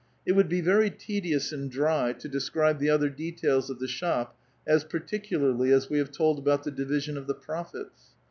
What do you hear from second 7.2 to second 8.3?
the profits.